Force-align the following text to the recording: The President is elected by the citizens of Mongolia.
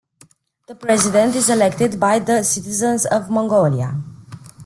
The 0.65 0.73
President 0.73 1.35
is 1.35 1.47
elected 1.47 1.99
by 1.99 2.17
the 2.17 2.41
citizens 2.41 3.05
of 3.05 3.29
Mongolia. 3.29 4.01